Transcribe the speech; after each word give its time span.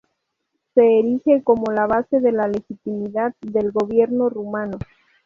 Se 0.73 0.81
erige 0.97 1.43
como 1.43 1.71
la 1.71 1.85
base 1.85 2.21
de 2.21 2.31
la 2.31 2.47
legitimidad 2.47 3.35
del 3.39 3.71
gobierno 3.71 4.29
rumano. 4.29 4.79